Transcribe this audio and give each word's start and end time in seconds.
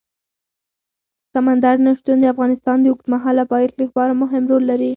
سمندر 1.33 1.75
نه 1.85 1.91
شتون 1.99 2.17
د 2.21 2.25
افغانستان 2.33 2.77
د 2.81 2.85
اوږدمهاله 2.91 3.43
پایښت 3.51 3.75
لپاره 3.83 4.19
مهم 4.21 4.43
رول 4.51 4.63
لري. 4.71 4.89